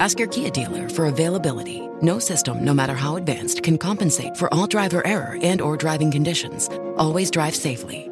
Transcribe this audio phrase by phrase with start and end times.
[0.00, 1.88] Ask your Kia dealer for availability.
[2.00, 6.10] No system, no matter how advanced, can compensate for all driver error and or driving
[6.10, 6.70] conditions.
[6.96, 8.10] Always drive safely.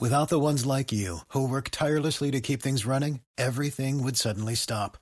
[0.00, 4.56] Without the ones like you, who work tirelessly to keep things running, everything would suddenly
[4.56, 4.98] stop.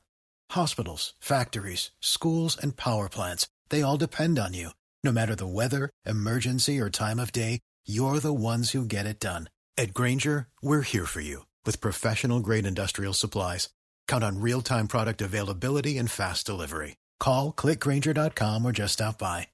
[0.50, 4.70] Hospitals, factories, schools, and power plants, they all depend on you.
[5.02, 9.18] No matter the weather, emergency, or time of day, you're the ones who get it
[9.18, 9.48] done.
[9.78, 13.70] At Grainger, we're here for you with professional grade industrial supplies.
[14.12, 16.96] Count on real time product availability and fast delivery.
[17.18, 19.48] Call clickgrainger.com or just stop by.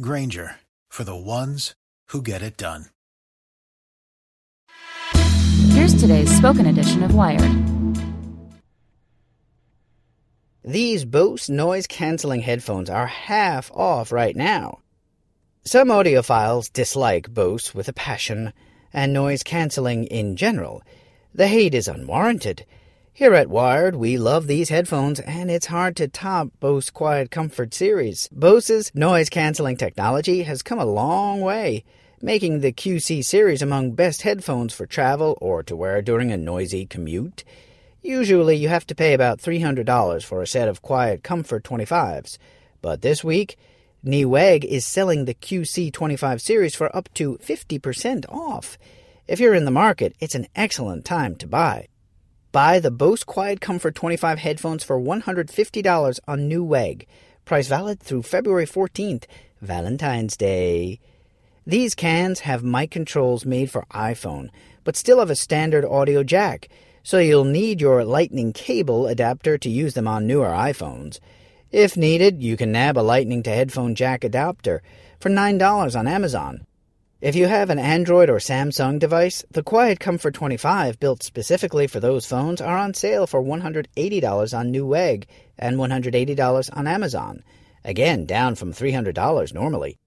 [0.00, 0.56] Grainger
[0.88, 1.74] for the ones
[2.08, 2.86] who get it done.
[5.68, 7.52] Here's today's spoken edition of Wired.
[10.64, 14.80] These Bose noise canceling headphones are half off right now.
[15.64, 18.52] Some audiophiles dislike Bose with a passion,
[18.92, 20.82] and noise canceling in general.
[21.32, 22.66] The hate is unwarranted.
[23.20, 28.30] Here at Wired, we love these headphones, and it's hard to top Bose QuietComfort series.
[28.32, 31.84] Bose's noise canceling technology has come a long way,
[32.22, 36.86] making the QC series among best headphones for travel or to wear during a noisy
[36.86, 37.44] commute.
[38.00, 42.38] Usually, you have to pay about $300 for a set of QuietComfort 25s,
[42.80, 43.58] but this week,
[44.02, 48.78] Newegg is selling the QC25 series for up to 50% off.
[49.28, 51.89] If you're in the market, it's an excellent time to buy.
[52.52, 57.06] Buy the Bose QuietComfort 25 headphones for $150 on Newegg.
[57.44, 59.26] Price valid through February 14th,
[59.62, 60.98] Valentine's Day.
[61.64, 64.50] These cans have mic controls made for iPhone,
[64.82, 66.68] but still have a standard audio jack,
[67.04, 71.20] so you'll need your Lightning cable adapter to use them on newer iPhones.
[71.70, 74.82] If needed, you can nab a Lightning to headphone jack adapter
[75.20, 76.66] for $9 on Amazon.
[77.20, 82.24] If you have an Android or Samsung device, the QuietComfort 25 built specifically for those
[82.24, 85.24] phones are on sale for $180 on Newegg
[85.58, 87.44] and $180 on Amazon.
[87.84, 89.98] Again, down from $300 normally.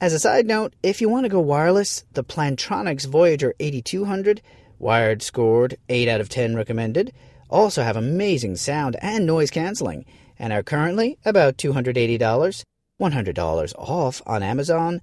[0.00, 4.40] As a side note, if you want to go wireless, the Plantronics Voyager 8200,
[4.78, 7.12] wired scored 8 out of 10 recommended,
[7.50, 10.06] also have amazing sound and noise canceling
[10.38, 12.64] and are currently about $280,
[12.98, 15.02] $100 off on Amazon,